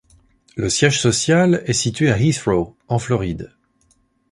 Le 0.55 0.67
siège 0.71 0.99
social 0.99 1.61
est 1.67 1.73
situé 1.73 2.09
à 2.11 2.17
Heathrow, 2.17 2.75
en 2.87 2.97
Floride. 2.97 3.51